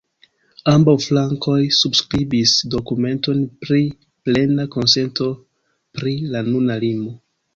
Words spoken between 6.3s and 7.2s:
la nuna limo.